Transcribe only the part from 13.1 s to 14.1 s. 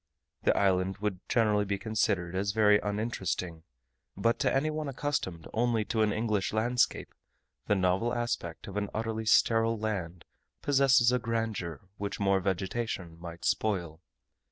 might spoil.